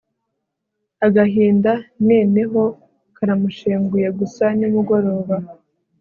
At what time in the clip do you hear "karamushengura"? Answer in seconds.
3.15-4.09